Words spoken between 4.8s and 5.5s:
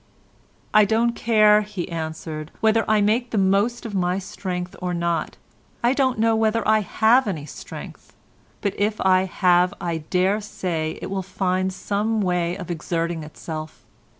or not;